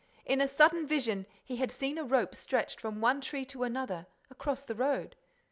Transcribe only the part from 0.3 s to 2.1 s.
a sudden vision, he had seen a